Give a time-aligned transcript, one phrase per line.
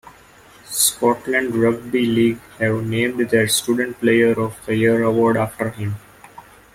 [0.65, 5.95] Scotland Rugby League have named their Student Player of the Year Award after him.